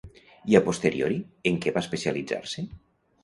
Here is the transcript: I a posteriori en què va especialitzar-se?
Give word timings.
I 0.51 0.55
a 0.59 0.61
posteriori 0.69 1.19
en 1.51 1.61
què 1.65 1.73
va 1.75 1.83
especialitzar-se? 1.87 2.65